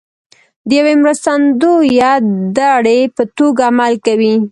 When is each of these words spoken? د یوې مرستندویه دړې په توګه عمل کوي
د 0.67 0.69
یوې 0.79 0.93
مرستندویه 1.03 2.11
دړې 2.57 2.99
په 3.15 3.23
توګه 3.37 3.61
عمل 3.71 3.93
کوي 4.05 4.35